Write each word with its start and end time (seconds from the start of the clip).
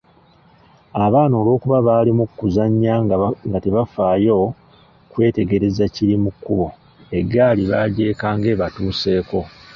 Abaana 1.05 1.33
olw'okuba 1.39 1.77
baali 1.87 2.11
mu 2.17 2.25
kuzannya 2.39 2.93
nga 3.45 3.57
tebafaayo 3.63 4.37
kwetegereza 5.11 5.83
kiri 5.95 6.15
mu 6.23 6.31
kkubo 6.33 6.67
eggaali 7.19 7.61
bagyekanga 7.71 8.47
ebatuseeko. 8.53 9.39